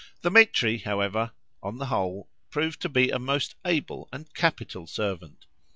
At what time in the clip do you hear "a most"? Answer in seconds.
3.11-3.53